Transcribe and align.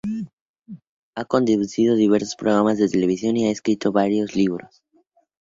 Ha 1.13 1.25
conducido 1.25 1.93
diversos 1.95 2.35
programas 2.35 2.79
de 2.79 2.89
televisión 2.89 3.37
y 3.37 3.45
ha 3.45 3.51
escrito 3.51 3.91
varios 3.91 4.35
libros. 4.35 4.81